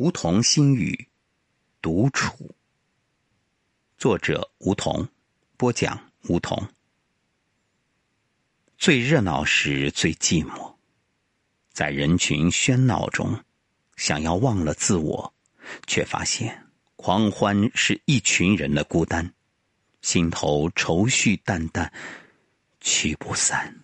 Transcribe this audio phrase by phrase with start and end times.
[0.00, 1.08] 梧桐心语，
[1.82, 2.54] 独处。
[3.98, 5.06] 作者：梧桐，
[5.58, 6.66] 播讲：梧桐。
[8.78, 10.74] 最热闹时最寂寞，
[11.74, 13.44] 在人群喧闹中，
[13.96, 15.34] 想要忘了自我，
[15.86, 19.34] 却发现狂欢是一群人的孤单，
[20.00, 21.92] 心头愁绪淡淡，
[22.80, 23.82] 驱不散。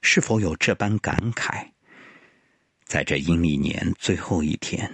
[0.00, 1.72] 是否有这般感慨？
[2.90, 4.92] 在这阴历年最后一天，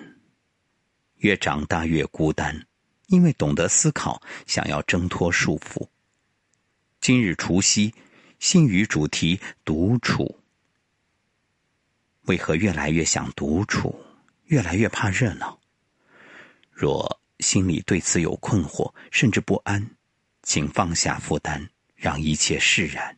[1.14, 2.66] 越长大越孤单，
[3.06, 5.88] 因为懂得思考，想要挣脱束缚。
[7.00, 7.94] 今日除夕，
[8.38, 10.38] 心语主题独处。
[12.24, 13.98] 为何越来越想独处，
[14.44, 15.58] 越来越怕热闹？
[16.70, 19.96] 若心里对此有困惑，甚至不安，
[20.42, 23.16] 请放下负担，让一切释然。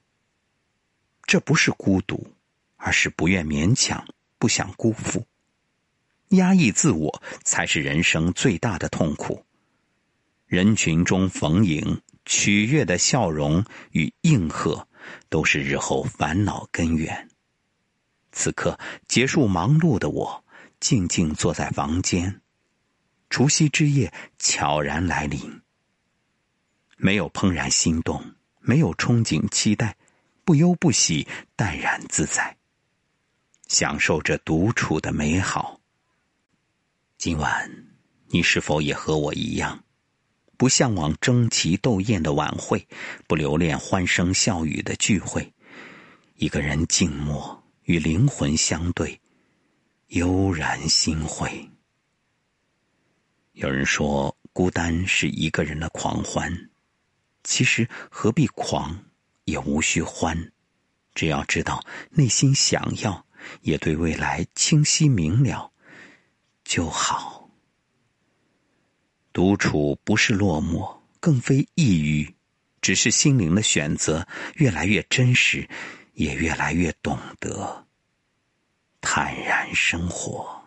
[1.24, 2.37] 这不是孤独，
[2.76, 4.06] 而是不愿勉强。
[4.38, 5.27] 不想辜负，
[6.28, 9.45] 压抑自我才是人生最大的痛苦。
[10.46, 14.88] 人群中逢迎、取悦的笑容与应和，
[15.29, 17.29] 都是日后烦恼根源。
[18.32, 20.45] 此刻结束忙碌的我，
[20.80, 22.40] 静静坐在房间，
[23.30, 25.60] 除夕之夜悄然来临。
[26.96, 29.96] 没有怦然心动，没有憧憬期待，
[30.45, 32.57] 不忧不喜，淡然自在。
[33.69, 35.80] 享受着独处的美好。
[37.19, 37.71] 今晚，
[38.29, 39.85] 你是否也和我一样，
[40.57, 42.89] 不向往争奇斗艳的晚会，
[43.27, 45.52] 不留恋欢声笑语的聚会？
[46.37, 49.21] 一个人静默，与灵魂相对，
[50.09, 51.69] 悠然心会。
[53.52, 56.71] 有人说，孤单是一个人的狂欢。
[57.45, 59.05] 其实何必狂，
[59.45, 60.52] 也无需欢，
[61.15, 63.27] 只要知道内心想要。
[63.62, 65.72] 也对未来清晰明了
[66.64, 67.50] 就好。
[69.32, 72.34] 独处不是落寞，更非抑郁，
[72.81, 75.69] 只是心灵的选择越来越真实，
[76.15, 77.87] 也越来越懂得
[79.00, 80.58] 坦然生活。